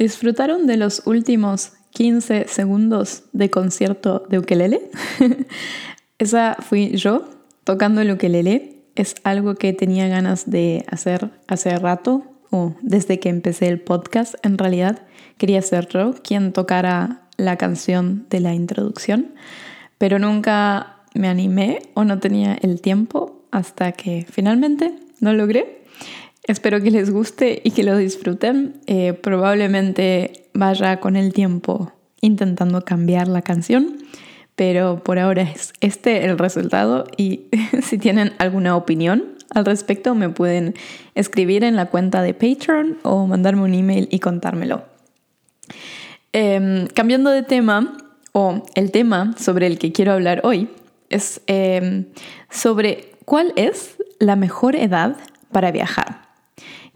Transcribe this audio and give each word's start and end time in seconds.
¿Disfrutaron 0.00 0.66
de 0.66 0.78
los 0.78 1.02
últimos 1.04 1.74
15 1.90 2.48
segundos 2.48 3.24
de 3.34 3.50
concierto 3.50 4.24
de 4.30 4.38
ukelele? 4.38 4.90
Esa 6.18 6.56
fui 6.58 6.96
yo 6.96 7.28
tocando 7.64 8.00
el 8.00 8.10
ukelele. 8.10 8.78
Es 8.94 9.14
algo 9.24 9.56
que 9.56 9.74
tenía 9.74 10.08
ganas 10.08 10.50
de 10.50 10.86
hacer 10.88 11.30
hace 11.48 11.78
rato 11.78 12.24
o 12.48 12.74
desde 12.80 13.20
que 13.20 13.28
empecé 13.28 13.68
el 13.68 13.78
podcast. 13.78 14.36
En 14.42 14.56
realidad 14.56 15.02
quería 15.36 15.60
ser 15.60 15.86
yo 15.88 16.14
quien 16.24 16.54
tocara 16.54 17.28
la 17.36 17.58
canción 17.58 18.24
de 18.30 18.40
la 18.40 18.54
introducción, 18.54 19.34
pero 19.98 20.18
nunca 20.18 20.96
me 21.12 21.28
animé 21.28 21.82
o 21.92 22.04
no 22.04 22.20
tenía 22.20 22.56
el 22.62 22.80
tiempo 22.80 23.44
hasta 23.50 23.92
que 23.92 24.26
finalmente 24.30 24.94
lo 25.20 25.34
logré 25.34 25.80
Espero 26.50 26.82
que 26.82 26.90
les 26.90 27.12
guste 27.12 27.62
y 27.62 27.70
que 27.70 27.84
lo 27.84 27.96
disfruten. 27.96 28.80
Eh, 28.88 29.12
probablemente 29.12 30.48
vaya 30.52 30.98
con 30.98 31.14
el 31.14 31.32
tiempo 31.32 31.92
intentando 32.20 32.84
cambiar 32.84 33.28
la 33.28 33.40
canción, 33.40 33.98
pero 34.56 35.00
por 35.04 35.20
ahora 35.20 35.42
es 35.42 35.72
este 35.80 36.24
el 36.24 36.36
resultado 36.38 37.06
y 37.16 37.42
si 37.82 37.98
tienen 37.98 38.32
alguna 38.38 38.74
opinión 38.74 39.36
al 39.50 39.64
respecto 39.64 40.16
me 40.16 40.28
pueden 40.28 40.74
escribir 41.14 41.62
en 41.62 41.76
la 41.76 41.86
cuenta 41.86 42.20
de 42.20 42.34
Patreon 42.34 42.98
o 43.04 43.28
mandarme 43.28 43.62
un 43.62 43.74
email 43.74 44.08
y 44.10 44.18
contármelo. 44.18 44.82
Em, 46.32 46.88
cambiando 46.88 47.30
de 47.30 47.44
tema, 47.44 47.96
o 48.32 48.64
el 48.74 48.90
tema 48.90 49.36
sobre 49.38 49.68
el 49.68 49.78
que 49.78 49.92
quiero 49.92 50.14
hablar 50.14 50.40
hoy, 50.42 50.68
es 51.10 51.42
em, 51.46 52.06
sobre 52.50 53.12
cuál 53.24 53.52
es 53.54 53.94
la 54.18 54.34
mejor 54.34 54.74
edad 54.74 55.16
para 55.52 55.70
viajar 55.70 56.29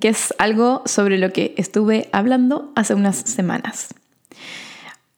que 0.05 0.11
es 0.11 0.35
algo 0.37 0.83
sobre 0.85 1.17
lo 1.17 1.33
que 1.33 1.55
estuve 1.57 2.11
hablando 2.13 2.71
hace 2.75 2.93
unas 2.93 3.17
semanas. 3.17 3.95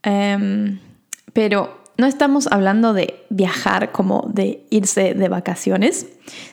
Em, 0.05 0.79
pero 1.33 1.83
no 1.97 2.07
estamos 2.07 2.47
hablando 2.53 2.93
de 2.93 3.27
viajar 3.29 3.91
como 3.91 4.31
de 4.33 4.65
irse 4.71 5.15
de 5.15 5.29
vacaciones, 5.29 6.07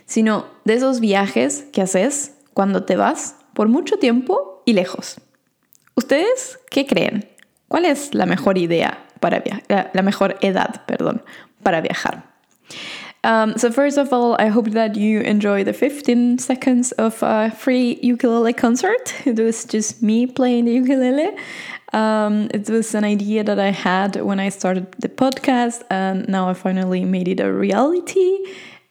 sino 0.07 0.47
de 0.65 0.73
esos 0.73 0.99
viajes 0.99 1.65
que 1.71 1.83
haces 1.83 2.33
cuando 2.55 2.85
te 2.85 2.95
vas 2.95 3.35
por 3.53 3.67
mucho 3.67 3.99
tiempo 3.99 4.63
y 4.65 4.73
lejos. 4.73 5.21
¿Ustedes 5.93 6.57
qué 6.71 6.87
creen? 6.87 7.29
¿Cuál 7.67 7.85
es 7.85 8.15
la 8.15 8.25
mejor 8.25 8.57
idea 8.57 9.05
para 9.19 9.41
viajar? 9.41 9.91
La 9.93 10.01
mejor 10.01 10.37
edad, 10.41 10.87
perdón, 10.87 11.21
para 11.61 11.81
viajar. 11.81 12.33
Um, 13.23 13.57
so 13.57 13.71
first 13.71 13.97
of 13.97 14.11
all, 14.11 14.35
I 14.37 14.47
hope 14.47 14.71
that 14.71 14.95
you 14.97 15.21
enjoy 15.21 15.63
the 15.63 15.71
15 15.71 16.39
seconds 16.39 16.91
of 16.93 17.23
a 17.23 17.51
free 17.51 17.97
ukulele 18.01 18.53
concert. 18.53 19.13
It 19.25 19.39
was 19.39 19.63
just 19.63 20.03
me 20.03 20.27
playing 20.27 20.65
the 20.65 20.73
ukulele. 20.73 21.37
Um, 21.93 22.49
it 22.53 22.69
was 22.69 22.93
an 22.95 23.05
idea 23.05 23.43
that 23.43 23.59
I 23.59 23.69
had 23.69 24.15
when 24.21 24.39
I 24.39 24.49
started 24.49 24.91
the 24.99 25.07
podcast, 25.07 25.83
and 25.89 26.27
now 26.27 26.49
I 26.49 26.53
finally 26.53 27.05
made 27.05 27.27
it 27.27 27.39
a 27.39 27.53
reality. 27.53 28.39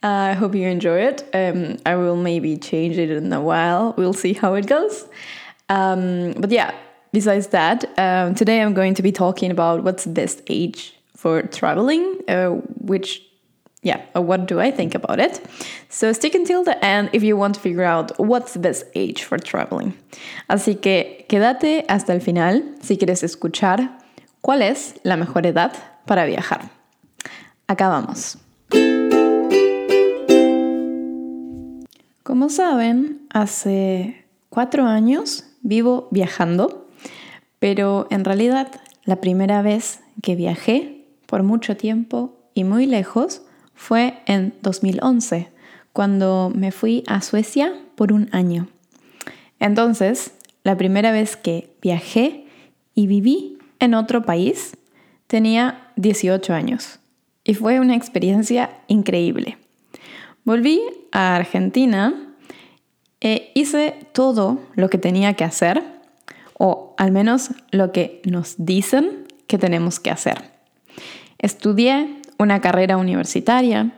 Uh, 0.02 0.30
I 0.30 0.32
hope 0.32 0.54
you 0.54 0.66
enjoy 0.66 1.00
it. 1.00 1.28
Um, 1.34 1.76
I 1.84 1.96
will 1.96 2.16
maybe 2.16 2.56
change 2.56 2.96
it 2.96 3.10
in 3.10 3.32
a 3.32 3.40
while. 3.40 3.94
We'll 3.98 4.14
see 4.14 4.32
how 4.32 4.54
it 4.54 4.66
goes. 4.66 5.06
Um, 5.68 6.32
but 6.38 6.50
yeah, 6.50 6.72
besides 7.12 7.48
that, 7.48 7.84
um, 7.98 8.34
today 8.34 8.62
I'm 8.62 8.72
going 8.72 8.94
to 8.94 9.02
be 9.02 9.12
talking 9.12 9.50
about 9.50 9.84
what's 9.84 10.04
the 10.04 10.10
best 10.10 10.40
age 10.48 10.94
for 11.16 11.42
traveling, 11.42 12.20
uh, 12.28 12.50
which 12.80 13.22
yeah, 13.82 14.00
what 14.14 14.46
do 14.46 14.60
I 14.60 14.70
think 14.70 14.94
about 14.94 15.18
it? 15.18 15.40
So 15.88 16.12
stick 16.12 16.34
until 16.34 16.62
the 16.64 16.82
end 16.84 17.10
if 17.12 17.22
you 17.22 17.36
want 17.36 17.56
to 17.56 17.60
figure 17.60 17.84
out 17.84 18.12
what's 18.18 18.54
the 18.54 18.60
best 18.60 18.86
age 18.94 19.24
for 19.24 19.38
traveling. 19.38 19.94
Así 20.48 20.80
que 20.80 21.26
quédate 21.28 21.84
hasta 21.88 22.12
el 22.12 22.20
final 22.20 22.62
si 22.80 22.96
quieres 22.96 23.22
escuchar 23.22 23.98
cuál 24.40 24.62
es 24.62 24.94
la 25.02 25.16
mejor 25.16 25.46
edad 25.46 25.72
para 26.06 26.24
viajar. 26.26 26.70
Acá 27.66 27.88
vamos. 27.88 28.38
Como 32.22 32.48
saben, 32.48 33.26
hace 33.30 34.24
cuatro 34.48 34.86
años 34.86 35.44
vivo 35.62 36.08
viajando, 36.12 36.88
pero 37.58 38.06
en 38.10 38.24
realidad 38.24 38.80
la 39.04 39.16
primera 39.16 39.60
vez 39.62 40.00
que 40.22 40.36
viajé 40.36 41.04
por 41.26 41.42
mucho 41.42 41.76
tiempo 41.76 42.38
y 42.54 42.62
muy 42.62 42.86
lejos 42.86 43.42
fue 43.74 44.18
en 44.26 44.54
2011, 44.62 45.50
cuando 45.92 46.52
me 46.54 46.72
fui 46.72 47.04
a 47.06 47.20
Suecia 47.20 47.74
por 47.96 48.12
un 48.12 48.28
año. 48.32 48.68
Entonces, 49.58 50.32
la 50.64 50.76
primera 50.76 51.12
vez 51.12 51.36
que 51.36 51.74
viajé 51.82 52.46
y 52.94 53.06
viví 53.06 53.58
en 53.78 53.94
otro 53.94 54.22
país, 54.22 54.76
tenía 55.26 55.88
18 55.96 56.52
años 56.54 57.00
y 57.44 57.54
fue 57.54 57.80
una 57.80 57.96
experiencia 57.96 58.70
increíble. 58.88 59.58
Volví 60.44 60.80
a 61.12 61.36
Argentina 61.36 62.34
e 63.20 63.52
hice 63.54 63.94
todo 64.12 64.60
lo 64.74 64.90
que 64.90 64.98
tenía 64.98 65.34
que 65.34 65.44
hacer, 65.44 65.82
o 66.58 66.94
al 66.98 67.12
menos 67.12 67.50
lo 67.70 67.92
que 67.92 68.20
nos 68.24 68.54
dicen 68.58 69.26
que 69.46 69.58
tenemos 69.58 70.00
que 70.00 70.10
hacer. 70.10 70.50
Estudié 71.38 72.21
una 72.38 72.60
carrera 72.60 72.96
universitaria 72.96 73.92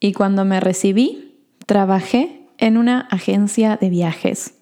y 0.00 0.12
cuando 0.12 0.44
me 0.44 0.60
recibí 0.60 1.36
trabajé 1.66 2.42
en 2.58 2.76
una 2.76 3.00
agencia 3.10 3.76
de 3.76 3.90
viajes, 3.90 4.54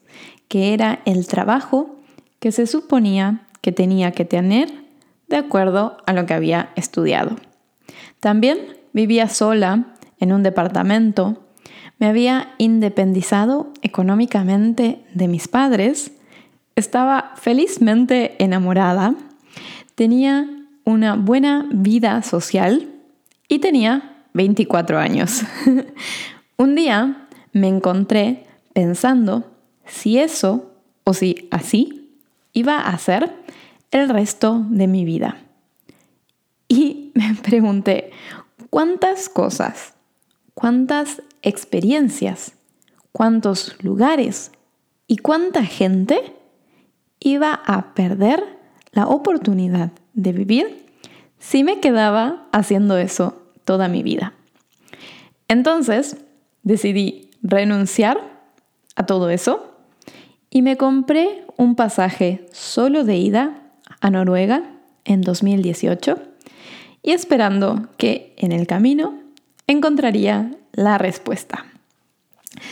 que 0.48 0.74
era 0.74 1.00
el 1.04 1.26
trabajo 1.26 1.96
que 2.38 2.52
se 2.52 2.66
suponía 2.66 3.46
que 3.60 3.72
tenía 3.72 4.12
que 4.12 4.24
tener 4.24 4.70
de 5.28 5.36
acuerdo 5.36 5.98
a 6.06 6.12
lo 6.12 6.26
que 6.26 6.34
había 6.34 6.70
estudiado. 6.76 7.36
También 8.18 8.58
vivía 8.92 9.28
sola 9.28 9.94
en 10.18 10.32
un 10.32 10.42
departamento, 10.42 11.46
me 11.98 12.06
había 12.06 12.54
independizado 12.58 13.72
económicamente 13.82 15.04
de 15.14 15.28
mis 15.28 15.48
padres, 15.48 16.12
estaba 16.74 17.32
felizmente 17.36 18.42
enamorada, 18.42 19.14
tenía 19.94 20.48
una 20.84 21.14
buena 21.14 21.66
vida 21.70 22.22
social 22.22 22.89
y 23.50 23.58
tenía 23.58 24.24
24 24.32 24.98
años. 24.98 25.42
Un 26.56 26.74
día 26.76 27.28
me 27.52 27.68
encontré 27.68 28.46
pensando 28.72 29.50
si 29.84 30.18
eso 30.18 30.70
o 31.04 31.12
si 31.12 31.48
así 31.50 32.16
iba 32.52 32.78
a 32.78 32.96
ser 32.96 33.34
el 33.90 34.08
resto 34.08 34.64
de 34.70 34.86
mi 34.86 35.04
vida. 35.04 35.36
Y 36.68 37.10
me 37.14 37.34
pregunté, 37.34 38.12
¿cuántas 38.70 39.28
cosas, 39.28 39.94
cuántas 40.54 41.20
experiencias, 41.42 42.52
cuántos 43.10 43.82
lugares 43.82 44.52
y 45.08 45.16
cuánta 45.16 45.64
gente 45.64 46.36
iba 47.18 47.60
a 47.66 47.94
perder 47.94 48.60
la 48.92 49.08
oportunidad 49.08 49.90
de 50.14 50.32
vivir 50.32 50.86
si 51.40 51.64
me 51.64 51.80
quedaba 51.80 52.46
haciendo 52.52 52.96
eso 52.98 53.39
toda 53.70 53.86
mi 53.86 54.02
vida. 54.02 54.32
Entonces 55.46 56.16
decidí 56.64 57.30
renunciar 57.40 58.18
a 58.96 59.06
todo 59.06 59.30
eso 59.30 59.76
y 60.50 60.62
me 60.62 60.76
compré 60.76 61.44
un 61.56 61.76
pasaje 61.76 62.46
solo 62.50 63.04
de 63.04 63.18
ida 63.18 63.62
a 64.00 64.10
Noruega 64.10 64.64
en 65.04 65.20
2018 65.20 66.18
y 67.04 67.12
esperando 67.12 67.86
que 67.96 68.34
en 68.38 68.50
el 68.50 68.66
camino 68.66 69.20
encontraría 69.68 70.50
la 70.72 70.98
respuesta. 70.98 71.69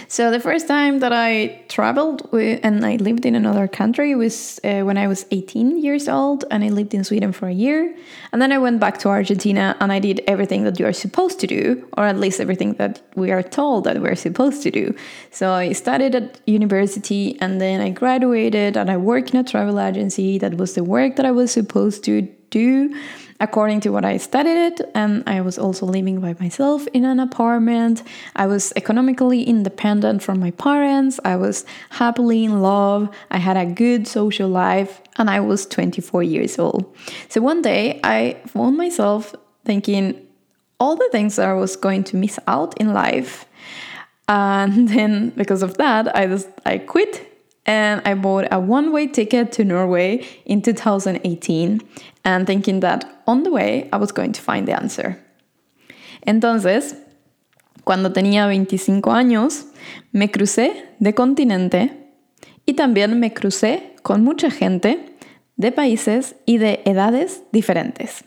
So 0.08 0.30
the 0.30 0.40
first 0.40 0.68
time 0.68 1.00
that 1.00 1.12
I 1.12 1.62
traveled 1.68 2.28
and 2.32 2.84
I 2.84 2.96
lived 2.96 3.26
in 3.26 3.34
another 3.34 3.68
country 3.68 4.14
was 4.14 4.60
uh, 4.64 4.82
when 4.82 4.98
I 4.98 5.06
was 5.06 5.26
18 5.30 5.82
years 5.82 6.08
old 6.08 6.44
and 6.50 6.64
I 6.64 6.68
lived 6.68 6.94
in 6.94 7.04
Sweden 7.04 7.32
for 7.32 7.48
a 7.48 7.52
year. 7.52 7.94
And 8.32 8.40
then 8.40 8.52
I 8.52 8.58
went 8.58 8.80
back 8.80 8.98
to 8.98 9.08
Argentina 9.08 9.76
and 9.80 9.92
I 9.92 9.98
did 9.98 10.20
everything 10.26 10.64
that 10.64 10.78
you 10.78 10.86
are 10.86 10.92
supposed 10.92 11.40
to 11.40 11.46
do, 11.46 11.88
or 11.96 12.04
at 12.04 12.18
least 12.18 12.40
everything 12.40 12.74
that 12.74 13.02
we 13.16 13.30
are 13.30 13.42
told 13.42 13.84
that 13.84 14.00
we're 14.00 14.14
supposed 14.14 14.62
to 14.62 14.70
do. 14.70 14.94
So 15.30 15.52
I 15.52 15.72
studied 15.72 16.14
at 16.14 16.40
university 16.46 17.38
and 17.40 17.60
then 17.60 17.80
I 17.80 17.90
graduated 17.90 18.76
and 18.76 18.90
I 18.90 18.96
worked 18.96 19.34
in 19.34 19.40
a 19.40 19.44
travel 19.44 19.80
agency. 19.80 20.38
That 20.38 20.56
was 20.56 20.74
the 20.74 20.84
work 20.84 21.16
that 21.16 21.26
I 21.26 21.30
was 21.30 21.50
supposed 21.50 22.04
to 22.04 22.28
do 22.50 22.94
according 23.40 23.80
to 23.80 23.90
what 23.90 24.04
I 24.04 24.16
studied 24.16 24.80
And 24.94 25.22
I 25.26 25.40
was 25.40 25.58
also 25.58 25.86
living 25.86 26.20
by 26.20 26.34
myself 26.40 26.86
in 26.92 27.04
an 27.04 27.20
apartment. 27.20 28.02
I 28.34 28.46
was 28.46 28.72
economically 28.76 29.42
independent 29.42 30.22
from 30.22 30.40
my 30.40 30.50
parents. 30.52 31.20
I 31.24 31.36
was 31.36 31.64
happily 31.90 32.44
in 32.44 32.60
love. 32.60 33.08
I 33.30 33.38
had 33.38 33.56
a 33.56 33.66
good 33.66 34.08
social 34.08 34.48
life. 34.48 35.00
And 35.16 35.30
I 35.30 35.40
was 35.40 35.66
24 35.66 36.22
years 36.22 36.58
old. 36.58 36.96
So 37.28 37.40
one 37.40 37.62
day 37.62 38.00
I 38.02 38.40
found 38.46 38.76
myself 38.76 39.34
thinking 39.64 40.26
all 40.80 40.96
the 40.96 41.08
things 41.12 41.36
that 41.36 41.48
I 41.48 41.54
was 41.54 41.76
going 41.76 42.04
to 42.04 42.16
miss 42.16 42.38
out 42.46 42.78
in 42.80 42.92
life. 42.92 43.46
And 44.28 44.88
then 44.94 45.30
because 45.30 45.62
of 45.62 45.76
that, 45.78 46.14
I 46.16 46.26
just 46.26 46.48
I 46.66 46.78
quit 46.78 47.37
and 47.68 48.00
I 48.06 48.14
bought 48.14 48.48
a 48.50 48.58
one 48.58 48.90
way 48.92 49.06
ticket 49.06 49.52
to 49.52 49.64
Norway 49.64 50.24
in 50.46 50.62
2018 50.62 51.82
and 52.24 52.46
thinking 52.46 52.80
that 52.80 53.04
on 53.26 53.42
the 53.42 53.50
way 53.50 53.88
I 53.92 53.98
was 53.98 54.10
going 54.10 54.32
to 54.32 54.40
find 54.40 54.66
the 54.66 54.74
answer. 54.74 55.18
Entonces, 56.26 56.96
cuando 57.84 58.12
tenía 58.12 58.46
25 58.46 59.12
años, 59.12 59.66
me 60.12 60.30
crucé 60.30 60.72
de 60.98 61.14
continente 61.14 61.92
y 62.66 62.74
también 62.74 63.20
me 63.20 63.32
crucé 63.32 63.94
con 64.02 64.24
mucha 64.24 64.50
gente 64.50 65.14
de 65.56 65.70
países 65.70 66.36
y 66.46 66.56
de 66.58 66.80
edades 66.86 67.42
diferentes. 67.52 68.24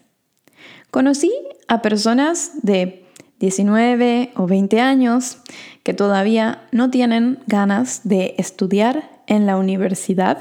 Conocí 0.92 1.32
a 1.68 1.82
personas 1.82 2.62
de 2.62 3.06
19 3.40 4.34
o 4.36 4.46
20 4.46 4.80
años 4.82 5.38
que 5.84 5.96
todavía 5.96 6.68
no 6.72 6.92
tienen 6.92 7.40
ganas 7.48 8.02
de 8.04 8.36
estudiar 8.38 9.11
en 9.32 9.46
la 9.46 9.56
universidad 9.56 10.38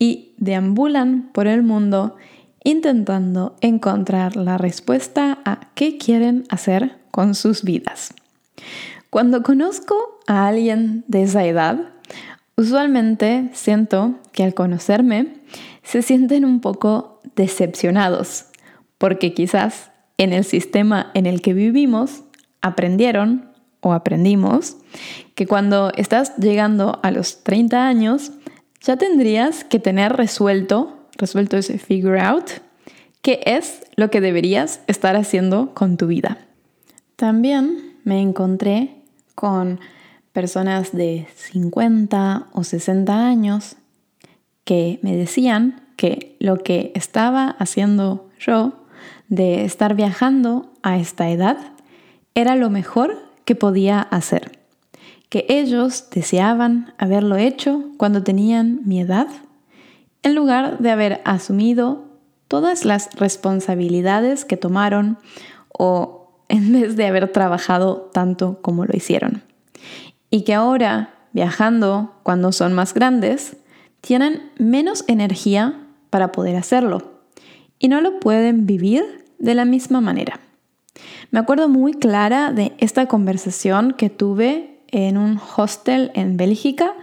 y 0.00 0.32
deambulan 0.38 1.30
por 1.32 1.46
el 1.46 1.62
mundo 1.62 2.16
intentando 2.64 3.54
encontrar 3.60 4.34
la 4.34 4.58
respuesta 4.58 5.38
a 5.44 5.60
qué 5.76 5.98
quieren 5.98 6.44
hacer 6.50 6.96
con 7.12 7.36
sus 7.36 7.62
vidas. 7.62 8.12
Cuando 9.08 9.44
conozco 9.44 10.18
a 10.26 10.48
alguien 10.48 11.04
de 11.06 11.22
esa 11.22 11.44
edad, 11.44 11.78
usualmente 12.56 13.50
siento 13.52 14.16
que 14.32 14.42
al 14.42 14.52
conocerme 14.52 15.34
se 15.84 16.02
sienten 16.02 16.44
un 16.44 16.60
poco 16.60 17.20
decepcionados, 17.36 18.46
porque 18.98 19.32
quizás 19.32 19.92
en 20.18 20.32
el 20.32 20.42
sistema 20.42 21.12
en 21.14 21.26
el 21.26 21.40
que 21.40 21.54
vivimos 21.54 22.24
aprendieron 22.62 23.47
o 23.80 23.92
aprendimos 23.92 24.76
que 25.34 25.46
cuando 25.46 25.92
estás 25.96 26.36
llegando 26.36 26.98
a 27.02 27.10
los 27.10 27.42
30 27.44 27.86
años 27.86 28.32
ya 28.80 28.96
tendrías 28.96 29.64
que 29.64 29.78
tener 29.78 30.12
resuelto, 30.14 30.96
resuelto 31.16 31.56
ese 31.56 31.78
figure 31.78 32.20
out, 32.20 32.50
qué 33.22 33.40
es 33.44 33.82
lo 33.96 34.10
que 34.10 34.20
deberías 34.20 34.80
estar 34.86 35.16
haciendo 35.16 35.74
con 35.74 35.96
tu 35.96 36.06
vida. 36.06 36.38
También 37.16 37.96
me 38.04 38.20
encontré 38.20 38.94
con 39.34 39.80
personas 40.32 40.92
de 40.92 41.26
50 41.34 42.46
o 42.52 42.64
60 42.64 43.26
años 43.26 43.76
que 44.64 45.00
me 45.02 45.16
decían 45.16 45.82
que 45.96 46.36
lo 46.38 46.58
que 46.58 46.92
estaba 46.94 47.50
haciendo 47.58 48.28
yo 48.38 48.84
de 49.28 49.64
estar 49.64 49.94
viajando 49.94 50.72
a 50.82 50.96
esta 50.98 51.28
edad 51.30 51.58
era 52.34 52.54
lo 52.54 52.70
mejor 52.70 53.27
que 53.48 53.54
podía 53.54 54.02
hacer, 54.02 54.58
que 55.30 55.46
ellos 55.48 56.10
deseaban 56.10 56.92
haberlo 56.98 57.38
hecho 57.38 57.82
cuando 57.96 58.22
tenían 58.22 58.80
mi 58.84 59.00
edad, 59.00 59.26
en 60.22 60.34
lugar 60.34 60.80
de 60.80 60.90
haber 60.90 61.22
asumido 61.24 62.04
todas 62.46 62.84
las 62.84 63.08
responsabilidades 63.14 64.44
que 64.44 64.58
tomaron 64.58 65.16
o 65.68 66.44
en 66.50 66.72
vez 66.78 66.94
de 66.96 67.06
haber 67.06 67.32
trabajado 67.32 68.10
tanto 68.12 68.60
como 68.60 68.84
lo 68.84 68.94
hicieron. 68.94 69.42
Y 70.28 70.42
que 70.42 70.52
ahora, 70.52 71.14
viajando 71.32 72.20
cuando 72.24 72.52
son 72.52 72.74
más 72.74 72.92
grandes, 72.92 73.56
tienen 74.02 74.52
menos 74.58 75.04
energía 75.08 75.86
para 76.10 76.32
poder 76.32 76.56
hacerlo 76.56 77.22
y 77.78 77.88
no 77.88 78.02
lo 78.02 78.20
pueden 78.20 78.66
vivir 78.66 79.24
de 79.38 79.54
la 79.54 79.64
misma 79.64 80.02
manera. 80.02 80.38
Me 81.30 81.38
acuerdo 81.38 81.68
muy 81.68 81.92
clara 81.94 82.52
de 82.52 82.72
esta 82.78 83.06
conversación 83.06 83.92
que 83.92 84.10
tuve 84.10 84.80
en 84.88 85.18
un 85.18 85.40
hostel 85.56 86.10
en 86.14 86.36
Bélgica 86.36 86.94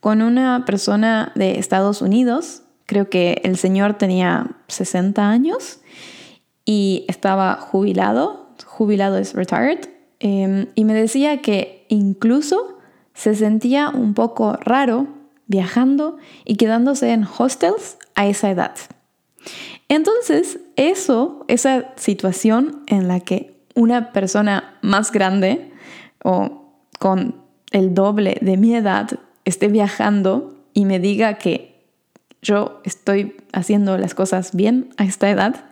con 0.00 0.22
una 0.22 0.64
persona 0.64 1.32
de 1.34 1.58
Estados 1.58 2.02
Unidos. 2.02 2.62
Creo 2.86 3.10
que 3.10 3.40
el 3.44 3.56
señor 3.56 3.94
tenía 3.94 4.56
60 4.68 5.28
años 5.28 5.80
y 6.64 7.04
estaba 7.08 7.54
jubilado. 7.54 8.48
Jubilado 8.66 9.18
es 9.18 9.34
retired. 9.34 9.80
Em, 10.20 10.66
y 10.74 10.84
me 10.84 10.94
decía 10.94 11.40
que 11.42 11.86
incluso 11.88 12.78
se 13.14 13.34
sentía 13.34 13.88
un 13.88 14.14
poco 14.14 14.54
raro 14.54 15.06
viajando 15.46 16.18
y 16.44 16.56
quedándose 16.56 17.12
en 17.12 17.24
hostels 17.24 17.98
a 18.14 18.26
esa 18.26 18.50
edad. 18.50 18.74
Entonces, 19.88 20.60
eso, 20.78 21.44
esa 21.48 21.92
situación 21.96 22.84
en 22.86 23.08
la 23.08 23.20
que 23.20 23.58
una 23.74 24.12
persona 24.12 24.78
más 24.80 25.12
grande 25.12 25.72
o 26.24 26.72
con 26.98 27.42
el 27.72 27.94
doble 27.94 28.38
de 28.40 28.56
mi 28.56 28.74
edad 28.74 29.10
esté 29.44 29.68
viajando 29.68 30.56
y 30.72 30.84
me 30.84 31.00
diga 31.00 31.34
que 31.34 31.84
yo 32.42 32.80
estoy 32.84 33.36
haciendo 33.52 33.98
las 33.98 34.14
cosas 34.14 34.54
bien 34.54 34.90
a 34.96 35.04
esta 35.04 35.28
edad, 35.28 35.64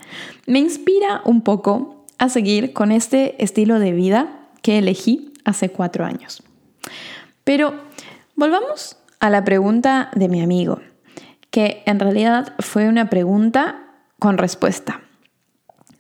me 0.47 0.59
inspira 0.59 1.23
un 1.25 1.43
poco 1.43 2.05
a 2.19 2.29
seguir 2.29 2.73
con 2.73 2.91
este 2.91 3.43
estilo 3.43 3.79
de 3.79 3.93
vida 3.93 4.49
que 4.63 4.79
elegí 4.79 5.33
hace 5.45 5.69
cuatro 5.69 6.05
años. 6.05 6.43
Pero 7.45 7.75
volvamos 8.35 8.97
a 9.21 9.31
la 9.31 9.45
pregunta 9.45 10.11
de 10.17 10.29
mi 10.29 10.43
amigo, 10.43 10.81
que 11.51 11.83
en 11.87 12.01
realidad 12.01 12.55
fue 12.59 12.89
una 12.89 13.09
pregunta 13.09 13.86
con 14.19 14.39
respuesta. 14.39 15.03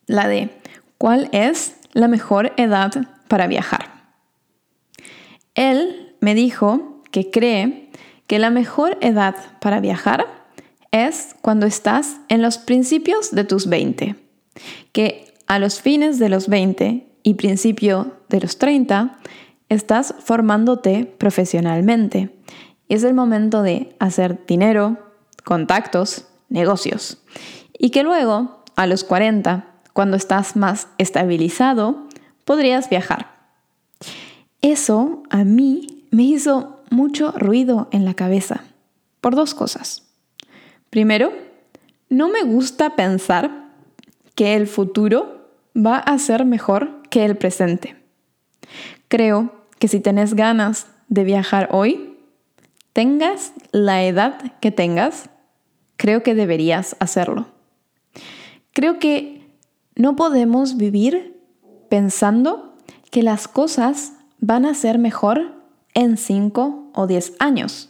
La 0.07 0.29
de, 0.29 0.51
¿cuál 0.99 1.29
es 1.33 1.77
la 1.93 2.09
mejor 2.09 2.53
edad 2.57 2.93
para 3.29 3.47
viajar? 3.47 3.97
Él 5.55 6.17
me 6.21 6.35
dijo 6.35 7.03
que 7.11 7.31
cree 7.31 7.91
que 8.27 8.39
la 8.39 8.51
mejor 8.51 8.99
edad 9.01 9.37
para 9.61 9.81
viajar 9.81 10.27
es 10.91 11.37
cuando 11.43 11.67
estás 11.67 12.19
en 12.29 12.43
los 12.43 12.59
principios 12.59 13.31
de 13.31 13.45
tus 13.45 13.69
20, 13.69 14.17
que 14.93 15.35
a 15.47 15.59
los 15.59 15.81
fines 15.81 16.19
de 16.19 16.29
los 16.29 16.49
20 16.49 17.07
y 17.23 17.35
principio 17.35 18.19
de 18.29 18.41
los 18.41 18.59
30 18.59 19.19
estás 19.69 20.15
formándote 20.21 21.05
profesionalmente. 21.19 22.31
Es 22.89 23.03
el 23.03 23.15
momento 23.15 23.63
de 23.63 23.97
hacer 23.99 24.47
dinero, 24.47 24.97
contactos, 25.45 26.27
negocios. 26.49 27.19
Y 27.79 27.91
que 27.91 28.03
luego, 28.03 28.63
a 28.77 28.87
los 28.87 29.05
40, 29.05 29.67
cuando 29.93 30.17
estás 30.17 30.57
más 30.57 30.89
estabilizado, 30.99 32.07
podrías 32.45 32.89
viajar. 32.89 33.35
Eso 34.63 35.23
a 35.31 35.45
mí 35.45 36.07
me 36.11 36.25
hizo 36.25 36.81
mucho 36.91 37.33
ruido 37.33 37.89
en 37.93 38.05
la 38.05 38.15
cabeza, 38.15 38.65
por 39.21 39.35
dos 39.35 39.55
cosas. 39.55 40.05
Primero, 40.91 41.33
no 42.09 42.29
me 42.29 42.43
gusta 42.43 42.97
pensar 42.97 43.67
que 44.35 44.55
el 44.55 44.67
futuro 44.67 45.51
va 45.77 45.99
a 45.99 46.19
ser 46.19 46.45
mejor 46.45 47.03
que 47.11 47.25
el 47.25 47.37
presente. 47.37 47.97
Creo 49.09 49.53
que 49.79 49.89
si 49.89 50.01
tenés 50.01 50.35
ganas 50.35 50.87
de 51.09 51.25
viajar 51.25 51.69
hoy, 51.73 52.17
tengas 52.93 53.53
la 53.73 54.05
edad 54.05 54.53
que 54.61 54.71
tengas, 54.71 55.31
creo 55.97 56.23
que 56.23 56.35
deberías 56.35 56.97
hacerlo. 57.01 57.56
Creo 58.77 58.99
que 58.99 59.41
no 59.95 60.17
podemos 60.17 60.77
vivir 60.77 61.41
pensando 61.89 62.75
que 63.11 63.23
las 63.23 63.49
cosas 63.49 64.13
van 64.39 64.67
a 64.67 64.75
ser 64.75 64.99
mejor 64.99 65.55
en 65.95 66.19
5 66.19 66.91
o 66.95 67.07
10 67.07 67.37
años, 67.39 67.89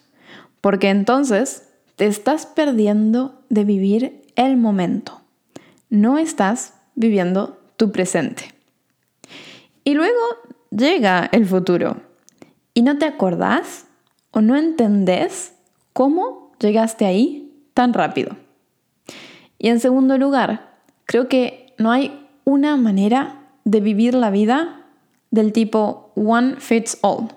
porque 0.61 0.91
entonces 0.91 1.65
te 1.97 2.07
estás 2.07 2.47
perdiendo 2.47 3.43
de 3.49 3.65
vivir 3.65 4.23
el 4.37 4.57
momento. 4.57 5.23
No 5.91 6.19
estás 6.19 6.75
viviendo 6.95 7.59
tu 7.77 7.91
presente. 7.91 8.55
Y 9.83 9.95
luego 9.95 10.21
llega 10.71 11.29
el 11.33 11.47
futuro 11.47 11.97
y 12.75 12.83
no 12.83 12.97
te 12.97 13.07
acordás 13.07 13.87
o 14.31 14.41
no 14.41 14.55
entendés 14.55 15.53
cómo 15.93 16.53
llegaste 16.61 17.07
ahí 17.07 17.67
tan 17.75 17.93
rápido. 17.93 18.37
Y 19.59 19.71
en 19.71 19.81
segundo 19.81 20.17
lugar, 20.17 20.76
Creo 21.07 21.29
que 21.29 21.75
no 21.79 21.91
hay 21.91 22.27
una 22.45 22.77
manera 22.77 23.41
de 23.65 23.81
vivir 23.81 24.15
la 24.15 24.31
vida 24.31 24.83
del 25.31 25.53
tipo 25.53 26.13
one 26.15 26.57
fits 26.59 26.99
all. 27.03 27.29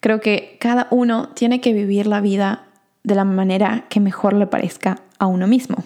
Creo 0.00 0.20
que 0.20 0.56
cada 0.60 0.88
uno 0.90 1.28
tiene 1.30 1.60
que 1.60 1.72
vivir 1.72 2.06
la 2.06 2.20
vida 2.20 2.66
de 3.02 3.14
la 3.14 3.24
manera 3.24 3.86
que 3.88 4.00
mejor 4.00 4.34
le 4.34 4.46
parezca 4.46 5.02
a 5.18 5.26
uno 5.26 5.46
mismo. 5.46 5.76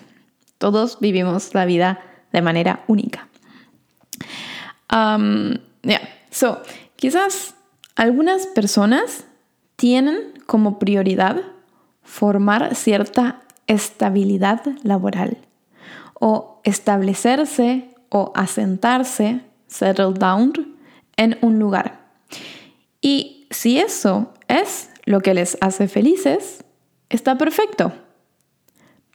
Todos 0.59 0.99
vivimos 1.01 1.55
la 1.55 1.65
vida 1.65 2.01
de 2.33 2.43
manera 2.43 2.85
única. 2.87 3.29
Um. 4.93 5.59
So, 6.31 6.61
quizás 6.97 7.55
algunas 7.97 8.47
personas 8.47 9.25
tienen 9.77 10.35
como 10.47 10.79
prioridad 10.79 11.41
formar 12.03 12.75
cierta 12.75 13.41
estabilidad 13.67 14.63
laboral 14.83 15.39
o 16.15 16.58
establecerse 16.69 17.89
o 18.09 18.33
asentarse, 18.35 19.41
settle 19.67 20.13
down, 20.15 20.77
en 21.17 21.37
un 21.43 21.59
lugar. 21.59 22.01
Y 23.01 23.47
si 23.51 23.79
eso 23.79 24.33
es 24.47 24.91
lo 25.05 25.21
que 25.21 25.35
les 25.35 25.59
hace 25.61 25.89
felices, 25.89 26.65
está 27.09 27.37
perfecto. 27.37 27.93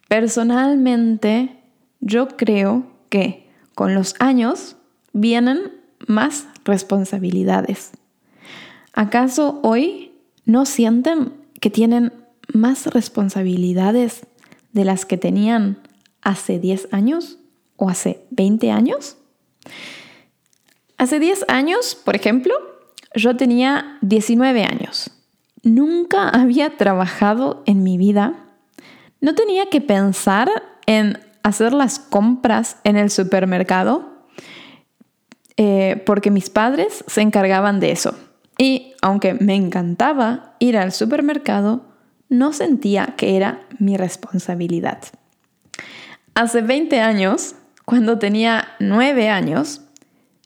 Personalmente, 0.08 1.60
yo 2.00 2.28
creo 2.28 2.86
que 3.08 3.50
con 3.74 3.94
los 3.94 4.14
años 4.20 4.76
vienen 5.12 5.72
más 6.06 6.46
responsabilidades. 6.64 7.92
¿Acaso 8.92 9.60
hoy 9.62 10.12
no 10.44 10.66
sienten 10.66 11.32
que 11.60 11.70
tienen 11.70 12.12
más 12.52 12.86
responsabilidades 12.86 14.26
de 14.72 14.84
las 14.84 15.06
que 15.06 15.16
tenían 15.16 15.78
hace 16.20 16.58
10 16.58 16.88
años 16.92 17.38
o 17.76 17.88
hace 17.88 18.24
20 18.30 18.70
años? 18.70 19.16
Hace 20.96 21.18
10 21.18 21.46
años, 21.48 21.96
por 22.04 22.16
ejemplo, 22.16 22.54
yo 23.14 23.36
tenía 23.36 23.98
19 24.02 24.64
años. 24.64 25.10
Nunca 25.62 26.28
había 26.28 26.76
trabajado 26.76 27.62
en 27.66 27.82
mi 27.82 27.98
vida. 27.98 28.34
No 29.20 29.34
tenía 29.34 29.70
que 29.70 29.80
pensar 29.80 30.50
en 30.86 31.18
hacer 31.42 31.72
las 31.72 31.98
compras 31.98 32.78
en 32.84 32.96
el 32.96 33.10
supermercado 33.10 34.14
eh, 35.56 36.02
porque 36.04 36.30
mis 36.30 36.50
padres 36.50 37.04
se 37.06 37.20
encargaban 37.20 37.80
de 37.80 37.92
eso. 37.92 38.14
Y 38.58 38.94
aunque 39.02 39.34
me 39.34 39.54
encantaba 39.54 40.56
ir 40.58 40.76
al 40.76 40.92
supermercado, 40.92 41.84
no 42.28 42.52
sentía 42.52 43.14
que 43.16 43.36
era 43.36 43.66
mi 43.78 43.96
responsabilidad. 43.96 44.98
Hace 46.34 46.62
20 46.62 47.00
años, 47.00 47.54
cuando 47.84 48.18
tenía 48.18 48.68
9 48.80 49.28
años, 49.28 49.82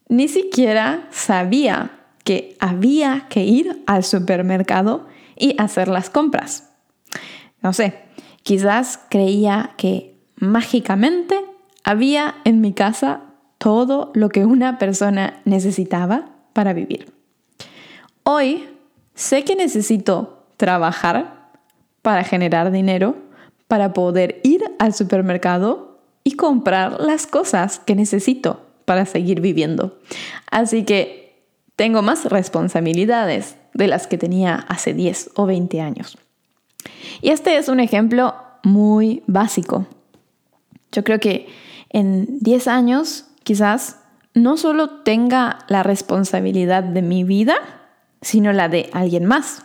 ni 0.09 0.29
siquiera 0.29 1.07
sabía 1.11 1.91
que 2.25 2.57
había 2.61 3.27
que 3.29 3.45
ir 3.45 3.83
al 3.87 4.05
supermercado 4.05 5.07
y 5.37 5.55
hacer 5.61 5.89
las 5.89 6.11
compras. 6.11 6.71
No 7.63 7.73
sé, 7.73 7.95
quizás 8.43 9.01
creía 9.09 9.73
que 9.77 10.19
mágicamente 10.37 11.41
había 11.85 12.37
en 12.45 12.61
mi 12.61 12.73
casa 12.73 13.23
todo 13.59 14.13
lo 14.15 14.29
que 14.29 14.45
una 14.45 14.79
persona 14.79 15.41
necesitaba 15.45 16.31
para 16.53 16.73
vivir. 16.73 17.13
Hoy 18.25 18.69
sé 19.15 19.45
que 19.45 19.57
necesito 19.57 20.47
trabajar 20.57 21.51
para 22.03 22.25
generar 22.25 22.71
dinero, 22.71 23.17
para 23.69 23.93
poder 23.93 24.41
ir 24.45 24.63
al 24.79 24.95
supermercado 24.95 25.88
comprar 26.39 26.99
las 27.01 27.27
cosas 27.27 27.79
que 27.81 27.95
necesito 27.95 28.65
para 28.87 29.05
seguir 29.05 29.43
viviendo. 29.43 29.99
Así 30.51 30.85
que 30.85 31.45
tengo 31.77 32.01
más 32.01 32.25
responsabilidades 32.25 33.57
de 33.75 33.87
las 33.87 34.07
que 34.07 34.17
tenía 34.17 34.55
hace 34.55 34.95
10 34.95 35.33
o 35.35 35.45
20 35.45 35.83
años. 35.83 36.17
Y 37.21 37.29
este 37.29 37.59
es 37.59 37.69
un 37.69 37.81
ejemplo 37.81 38.35
muy 38.65 39.23
básico. 39.27 39.87
Yo 40.91 41.05
creo 41.05 41.21
que 41.21 41.49
en 41.91 42.39
10 42.41 42.69
años 42.69 43.27
quizás 43.45 44.01
no 44.33 44.57
solo 44.57 45.03
tenga 45.03 45.59
la 45.69 45.83
responsabilidad 45.83 46.83
de 46.83 47.03
mi 47.03 47.25
vida, 47.25 47.57
sino 48.23 48.53
la 48.53 48.69
de 48.69 48.89
alguien 48.93 49.27
más. 49.27 49.65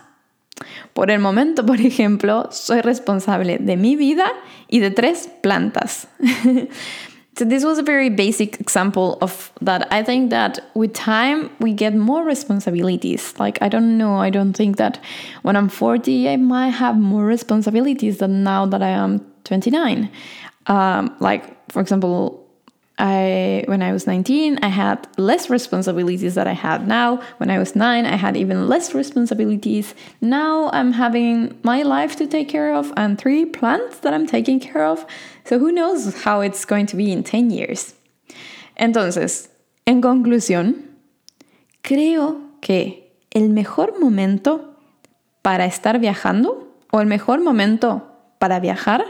Por 0.94 1.10
el 1.10 1.18
momento, 1.18 1.66
por 1.66 1.80
ejemplo, 1.80 2.48
soy 2.50 2.80
responsable 2.80 3.58
de 3.58 3.76
mi 3.76 3.96
vida 3.96 4.26
y 4.68 4.78
de 4.80 4.90
tres 4.90 5.28
plantas. 5.42 6.06
so 7.36 7.44
this 7.44 7.64
was 7.64 7.78
a 7.78 7.82
very 7.82 8.08
basic 8.08 8.60
example 8.60 9.18
of 9.20 9.50
that. 9.60 9.88
I 9.92 10.04
think 10.04 10.30
that 10.30 10.60
with 10.74 10.92
time 10.92 11.50
we 11.58 11.72
get 11.72 11.94
more 11.94 12.24
responsibilities. 12.24 13.34
Like 13.38 13.58
I 13.60 13.68
don't 13.68 13.98
know, 13.98 14.20
I 14.20 14.30
don't 14.30 14.52
think 14.52 14.76
that 14.76 15.00
when 15.42 15.56
I'm 15.56 15.68
40 15.68 16.28
I 16.28 16.36
might 16.36 16.70
have 16.70 16.96
more 16.96 17.24
responsibilities 17.24 18.18
than 18.18 18.44
now 18.44 18.66
that 18.66 18.82
I 18.82 18.90
am 18.90 19.20
29. 19.44 20.08
Um, 20.66 21.14
like 21.20 21.72
for 21.72 21.80
example, 21.80 22.43
I 22.98 23.64
when 23.66 23.82
I 23.82 23.92
was 23.92 24.06
19, 24.06 24.60
I 24.62 24.68
had 24.68 25.08
less 25.18 25.50
responsibilities 25.50 26.36
that 26.36 26.46
I 26.46 26.52
have 26.52 26.86
now. 26.86 27.20
When 27.38 27.50
I 27.50 27.58
was 27.58 27.74
9, 27.74 28.06
I 28.06 28.16
had 28.16 28.36
even 28.36 28.68
less 28.68 28.94
responsibilities. 28.94 29.94
Now 30.20 30.70
I'm 30.72 30.92
having 30.92 31.58
my 31.64 31.82
life 31.82 32.14
to 32.16 32.26
take 32.26 32.48
care 32.48 32.72
of 32.72 32.92
and 32.96 33.18
three 33.18 33.44
plants 33.44 33.98
that 34.00 34.14
I'm 34.14 34.26
taking 34.26 34.60
care 34.60 34.84
of. 34.84 35.04
So 35.44 35.58
who 35.58 35.72
knows 35.72 36.22
how 36.22 36.40
it's 36.40 36.64
going 36.64 36.86
to 36.86 36.96
be 36.96 37.10
in 37.10 37.24
10 37.24 37.50
years. 37.50 37.94
Entonces, 38.78 39.48
en 39.86 40.00
conclusión, 40.00 40.90
creo 41.82 42.40
que 42.60 43.12
el 43.32 43.48
mejor 43.48 43.98
momento 43.98 44.76
para 45.42 45.66
estar 45.66 45.98
viajando 45.98 46.68
o 46.92 47.00
el 47.00 47.06
mejor 47.06 47.40
momento 47.40 48.02
para 48.38 48.60
viajar, 48.60 49.04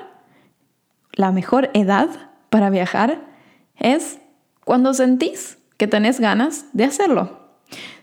la 1.12 1.32
mejor 1.32 1.70
edad 1.74 2.08
para 2.48 2.70
viajar 2.70 3.33
es 3.78 4.18
cuando 4.64 4.94
sentís 4.94 5.58
que 5.76 5.86
tenés 5.86 6.20
ganas 6.20 6.66
de 6.72 6.84
hacerlo. 6.84 7.38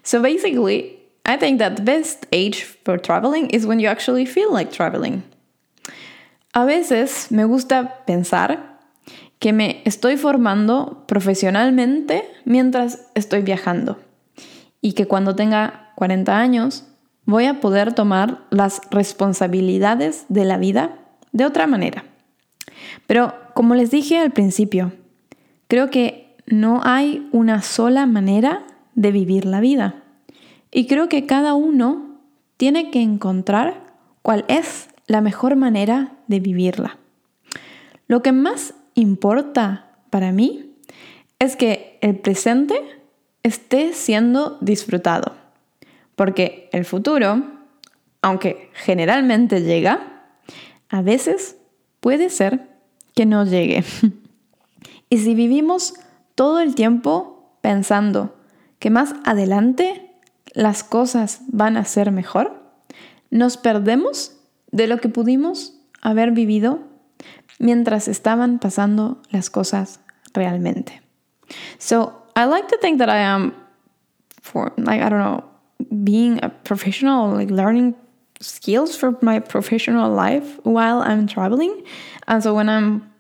So 0.03 0.21
basically, 0.21 0.99
I 1.25 1.37
think 1.37 1.59
that 1.59 1.75
the 1.75 1.83
best 1.83 2.25
age 2.31 2.63
for 2.83 2.99
traveling 2.99 3.47
is 3.51 3.65
when 3.65 3.79
you 3.79 3.89
actually 3.89 4.25
feel 4.25 4.51
like 4.51 4.71
traveling. 4.71 5.23
A 6.53 6.65
veces 6.65 7.31
me 7.31 7.45
gusta 7.45 8.03
pensar 8.05 8.79
que 9.39 9.53
me 9.53 9.81
estoy 9.85 10.17
formando 10.17 11.05
profesionalmente 11.07 12.23
mientras 12.45 13.07
estoy 13.15 13.41
viajando 13.41 13.99
y 14.81 14.93
que 14.93 15.07
cuando 15.07 15.35
tenga 15.35 15.93
40 15.95 16.37
años 16.37 16.85
voy 17.25 17.45
a 17.45 17.59
poder 17.59 17.93
tomar 17.93 18.45
las 18.49 18.81
responsabilidades 18.91 20.25
de 20.27 20.45
la 20.45 20.57
vida 20.57 20.99
de 21.31 21.45
otra 21.45 21.67
manera. 21.67 22.03
Pero 23.07 23.33
como 23.53 23.75
les 23.75 23.91
dije 23.91 24.17
al 24.17 24.31
principio, 24.31 24.91
Creo 25.71 25.89
que 25.89 26.35
no 26.47 26.81
hay 26.83 27.29
una 27.31 27.61
sola 27.61 28.05
manera 28.05 28.63
de 28.93 29.13
vivir 29.13 29.45
la 29.45 29.61
vida. 29.61 30.03
Y 30.69 30.85
creo 30.85 31.07
que 31.07 31.25
cada 31.25 31.53
uno 31.53 32.19
tiene 32.57 32.91
que 32.91 33.01
encontrar 33.01 33.81
cuál 34.21 34.43
es 34.49 34.89
la 35.07 35.21
mejor 35.21 35.55
manera 35.55 36.17
de 36.27 36.41
vivirla. 36.41 36.97
Lo 38.09 38.21
que 38.21 38.33
más 38.33 38.73
importa 38.95 39.95
para 40.09 40.33
mí 40.33 40.73
es 41.39 41.55
que 41.55 41.97
el 42.01 42.17
presente 42.17 42.75
esté 43.41 43.93
siendo 43.93 44.57
disfrutado. 44.59 45.37
Porque 46.17 46.67
el 46.73 46.83
futuro, 46.83 47.45
aunque 48.21 48.71
generalmente 48.73 49.61
llega, 49.61 50.25
a 50.89 51.01
veces 51.01 51.55
puede 52.01 52.29
ser 52.29 52.67
que 53.15 53.25
no 53.25 53.45
llegue. 53.45 53.85
Y 55.11 55.17
si 55.17 55.35
vivimos 55.35 55.93
todo 56.35 56.61
el 56.61 56.73
tiempo 56.73 57.57
pensando 57.59 58.33
que 58.79 58.89
más 58.89 59.13
adelante 59.25 60.09
las 60.53 60.85
cosas 60.85 61.41
van 61.49 61.75
a 61.75 61.83
ser 61.83 62.13
mejor, 62.13 62.63
nos 63.29 63.57
perdemos 63.57 64.37
de 64.71 64.87
lo 64.87 64.99
que 64.99 65.09
pudimos 65.09 65.77
haber 66.01 66.31
vivido 66.31 66.79
mientras 67.59 68.07
estaban 68.07 68.57
pasando 68.57 69.21
las 69.31 69.49
cosas 69.49 69.99
realmente. 70.33 71.01
So, 71.77 72.23
I 72.37 72.45
like 72.45 72.69
to 72.69 72.77
think 72.79 72.99
that 72.99 73.09
I 73.09 73.19
am 73.19 73.53
for 74.41 74.71
like 74.77 75.01
I 75.01 75.09
don't 75.09 75.19
know, 75.19 75.43
being 76.05 76.39
a 76.41 76.49
professional, 76.49 77.35
like 77.35 77.51
learning 77.51 77.95
skills 78.39 78.95
for 78.95 79.17
my 79.21 79.39
professional 79.41 80.09
life 80.09 80.57
while 80.63 81.01
I'm 81.01 81.27
traveling. 81.27 81.83
And 82.27 82.41
so 82.41 82.53
when 82.53 82.69
I'm 82.69 83.10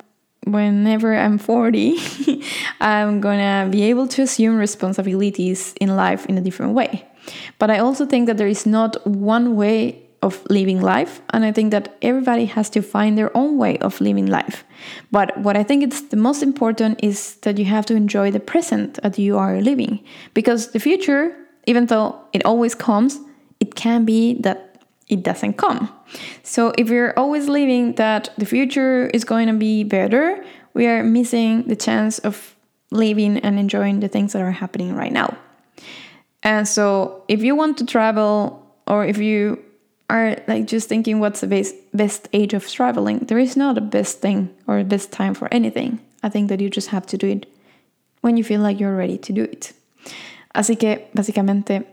whenever 0.45 1.15
I'm 1.15 1.37
40, 1.37 1.97
I'm 2.81 3.21
gonna 3.21 3.67
be 3.69 3.83
able 3.83 4.07
to 4.09 4.23
assume 4.23 4.57
responsibilities 4.57 5.73
in 5.79 5.95
life 5.95 6.25
in 6.25 6.37
a 6.37 6.41
different 6.41 6.73
way. 6.73 7.07
But 7.59 7.69
I 7.69 7.79
also 7.79 8.05
think 8.05 8.27
that 8.27 8.37
there 8.37 8.47
is 8.47 8.65
not 8.65 9.05
one 9.05 9.55
way 9.55 10.01
of 10.21 10.43
living 10.49 10.81
life, 10.81 11.21
and 11.31 11.43
I 11.43 11.51
think 11.51 11.71
that 11.71 11.95
everybody 12.01 12.45
has 12.45 12.69
to 12.71 12.81
find 12.81 13.17
their 13.17 13.35
own 13.35 13.57
way 13.57 13.77
of 13.79 13.99
living 13.99 14.27
life. 14.27 14.63
But 15.11 15.35
what 15.37 15.57
I 15.57 15.63
think 15.63 15.91
is 15.91 16.09
the 16.09 16.17
most 16.17 16.43
important 16.43 16.99
is 17.03 17.35
that 17.37 17.57
you 17.57 17.65
have 17.65 17.85
to 17.87 17.95
enjoy 17.95 18.29
the 18.29 18.39
present 18.39 18.99
that 19.01 19.17
you 19.17 19.37
are 19.37 19.61
living, 19.61 20.03
because 20.33 20.71
the 20.71 20.79
future, 20.79 21.35
even 21.65 21.87
though 21.87 22.19
it 22.33 22.45
always 22.45 22.75
comes, 22.75 23.19
it 23.59 23.75
can 23.75 24.05
be 24.05 24.35
that 24.41 24.70
it 25.11 25.23
doesn't 25.23 25.57
come. 25.57 25.91
So 26.41 26.73
if 26.77 26.89
we're 26.89 27.13
always 27.17 27.47
living 27.47 27.95
that 27.95 28.29
the 28.37 28.45
future 28.45 29.07
is 29.07 29.25
going 29.25 29.47
to 29.47 29.53
be 29.53 29.83
better, 29.83 30.43
we 30.73 30.87
are 30.87 31.03
missing 31.03 31.63
the 31.67 31.75
chance 31.75 32.17
of 32.19 32.55
living 32.91 33.37
and 33.37 33.59
enjoying 33.59 33.99
the 33.99 34.07
things 34.07 34.33
that 34.33 34.41
are 34.41 34.51
happening 34.51 34.95
right 34.95 35.11
now. 35.11 35.37
And 36.43 36.67
so 36.67 37.23
if 37.27 37.43
you 37.43 37.55
want 37.55 37.77
to 37.79 37.85
travel 37.85 38.65
or 38.87 39.05
if 39.05 39.17
you 39.17 39.61
are 40.09 40.37
like 40.47 40.65
just 40.65 40.89
thinking 40.89 41.19
what's 41.19 41.41
the 41.41 41.47
best 41.47 41.75
best 41.93 42.27
age 42.33 42.53
of 42.53 42.67
traveling, 42.67 43.19
there 43.19 43.37
is 43.37 43.55
not 43.55 43.77
a 43.77 43.81
best 43.81 44.21
thing 44.21 44.49
or 44.65 44.79
a 44.79 44.83
best 44.83 45.11
time 45.11 45.33
for 45.33 45.47
anything. 45.53 45.99
I 46.23 46.29
think 46.29 46.49
that 46.49 46.61
you 46.61 46.69
just 46.69 46.89
have 46.89 47.05
to 47.07 47.17
do 47.17 47.27
it 47.27 47.45
when 48.21 48.37
you 48.37 48.43
feel 48.43 48.61
like 48.61 48.79
you're 48.79 48.95
ready 48.95 49.17
to 49.17 49.33
do 49.33 49.43
it. 49.43 49.73
Así 50.55 50.77
que 50.77 51.07
básicamente 51.13 51.85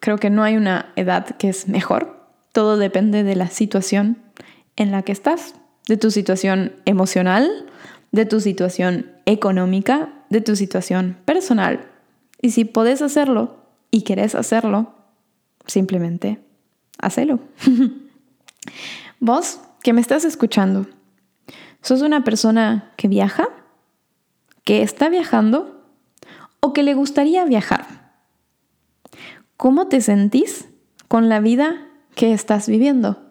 creo 0.00 0.18
que 0.18 0.30
no 0.30 0.42
hay 0.42 0.56
una 0.56 0.86
edad 0.96 1.36
que 1.38 1.48
es 1.48 1.68
mejor 1.68 2.15
Todo 2.56 2.78
depende 2.78 3.22
de 3.22 3.36
la 3.36 3.48
situación 3.48 4.16
en 4.76 4.90
la 4.90 5.02
que 5.02 5.12
estás, 5.12 5.56
de 5.88 5.98
tu 5.98 6.10
situación 6.10 6.72
emocional, 6.86 7.66
de 8.12 8.24
tu 8.24 8.40
situación 8.40 9.12
económica, 9.26 10.24
de 10.30 10.40
tu 10.40 10.56
situación 10.56 11.18
personal. 11.26 11.86
Y 12.40 12.52
si 12.52 12.64
puedes 12.64 13.02
hacerlo 13.02 13.58
y 13.90 14.04
querés 14.04 14.34
hacerlo, 14.34 14.94
simplemente 15.66 16.40
hacelo. 16.98 17.40
Vos 19.20 19.60
que 19.82 19.92
me 19.92 20.00
estás 20.00 20.24
escuchando, 20.24 20.86
¿sos 21.82 22.00
una 22.00 22.24
persona 22.24 22.90
que 22.96 23.06
viaja? 23.06 23.50
¿Que 24.64 24.80
está 24.80 25.10
viajando? 25.10 25.84
¿O 26.60 26.72
que 26.72 26.82
le 26.82 26.94
gustaría 26.94 27.44
viajar? 27.44 28.14
¿Cómo 29.58 29.88
te 29.88 30.00
sentís 30.00 30.70
con 31.06 31.28
la 31.28 31.40
vida 31.40 31.82
que 32.16 32.32
estás 32.32 32.66
viviendo? 32.66 33.22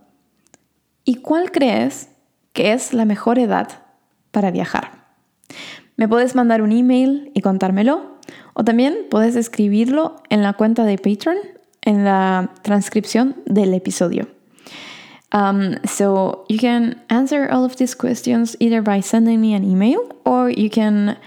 ¿Y 1.04 1.15
cuál 1.15 1.51
crees 1.51 2.10
que 2.54 2.72
es 2.72 2.94
la 2.94 3.04
mejor 3.04 3.38
edad 3.39 3.68
para 4.32 4.51
viajar? 4.51 5.06
Me 5.98 6.08
puedes 6.08 6.36
mandar 6.36 6.62
un 6.62 6.72
email 6.72 7.32
y 7.34 7.42
contármelo 7.42 8.20
o 8.54 8.63
también 8.63 8.96
puedes 9.10 9.36
escribirlo 9.36 10.15
en 10.30 10.44
la 10.44 10.54
cuenta 10.54 10.86
de 10.86 10.98
Patreon 10.98 11.38
en 11.82 12.06
la 12.06 12.51
transcripción 12.62 13.36
del 13.46 13.74
episodio. 13.74 14.27
Um, 15.34 15.77
so 15.86 16.46
you 16.48 16.60
can 16.60 17.01
answer 17.10 17.50
all 17.51 17.65
of 17.65 17.75
these 17.77 17.96
questions 17.96 18.56
either 18.60 18.82
by 18.82 19.01
sending 19.01 19.42
me 19.42 19.56
an 19.56 19.63
email 19.63 20.00
or 20.24 20.50
you 20.50 20.70
can 20.70 21.18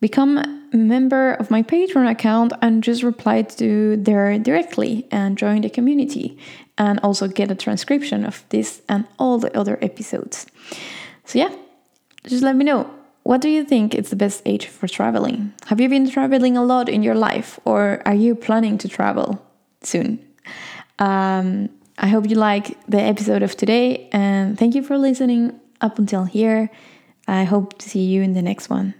become 0.00 0.38
a 0.38 0.76
member 0.76 1.32
of 1.32 1.50
my 1.50 1.62
Patreon 1.62 2.08
account 2.08 2.52
and 2.60 2.84
just 2.84 3.02
reply 3.02 3.42
to 3.42 3.96
there 3.96 4.38
directly 4.38 5.06
and 5.10 5.38
join 5.38 5.62
the 5.62 5.70
community 5.70 6.36
and 6.78 7.00
also 7.00 7.28
get 7.28 7.50
a 7.50 7.54
transcription 7.54 8.24
of 8.24 8.44
this 8.50 8.82
and 8.88 9.06
all 9.18 9.38
the 9.38 9.56
other 9.56 9.78
episodes. 9.82 10.46
So 11.24 11.38
yeah, 11.38 11.54
just 12.24 12.42
let 12.42 12.56
me 12.56 12.64
know. 12.64 12.90
What 13.22 13.40
do 13.40 13.48
you 13.48 13.64
think 13.64 13.94
is 13.94 14.10
the 14.10 14.16
best 14.16 14.42
age 14.46 14.66
for 14.66 14.86
traveling? 14.86 15.52
Have 15.66 15.80
you 15.80 15.88
been 15.88 16.08
traveling 16.08 16.56
a 16.56 16.62
lot 16.62 16.88
in 16.88 17.02
your 17.02 17.16
life 17.16 17.58
or 17.64 18.00
are 18.06 18.14
you 18.14 18.34
planning 18.36 18.78
to 18.78 18.88
travel 18.88 19.44
soon? 19.82 20.24
Um, 20.98 21.70
I 21.98 22.08
hope 22.08 22.28
you 22.28 22.36
like 22.36 22.78
the 22.86 23.00
episode 23.00 23.42
of 23.42 23.56
today 23.56 24.08
and 24.12 24.56
thank 24.58 24.74
you 24.74 24.82
for 24.82 24.96
listening 24.96 25.58
up 25.80 25.98
until 25.98 26.24
here. 26.24 26.70
I 27.26 27.44
hope 27.44 27.78
to 27.78 27.88
see 27.88 28.04
you 28.04 28.22
in 28.22 28.34
the 28.34 28.42
next 28.42 28.70
one. 28.70 28.94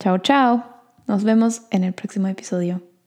Chao, 0.00 0.18
chao. 0.18 0.62
Nos 1.08 1.24
vemos 1.24 1.60
en 1.72 1.84
el 1.84 1.92
próximo 1.92 2.28
episodio. 2.28 2.97